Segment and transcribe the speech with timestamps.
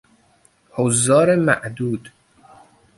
[0.69, 2.11] حضار معدود